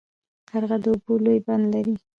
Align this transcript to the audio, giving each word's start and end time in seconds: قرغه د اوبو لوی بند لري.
قرغه 0.49 0.77
د 0.83 0.85
اوبو 0.93 1.13
لوی 1.23 1.39
بند 1.47 1.63
لري. 1.73 1.95